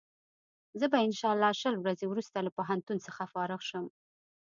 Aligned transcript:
زه 0.79 0.85
به 0.91 0.97
انشا 1.05 1.27
الله 1.33 1.53
شل 1.61 1.75
ورځې 1.79 2.05
وروسته 2.07 2.37
له 2.45 2.51
پوهنتون 2.57 2.97
څخه 3.05 3.23
فارغ 3.33 3.61
شم. 3.69 3.85